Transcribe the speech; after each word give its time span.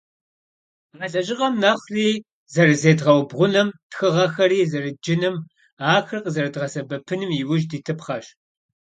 А 1.03 1.05
лэжьыгъэм 1.11 1.53
нэхъри 1.61 2.07
зэрызедгъэубгъуным, 2.53 3.69
тхыгъэхэри 3.91 4.59
зэрыдджыным, 4.71 5.35
ахэр 5.95 6.19
къызэрыдгъэсэбэпыным 6.23 7.31
иужь 7.41 7.65
дитыпхъэщ. 7.71 8.25